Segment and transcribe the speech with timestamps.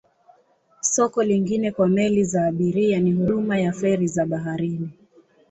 [0.81, 4.89] Soko lingine kwa meli za abiria ni huduma ya feri za baharini.